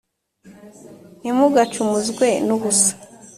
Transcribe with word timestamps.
Ntimugacumuzwe 1.19 2.27
n’ubusa 2.45 2.93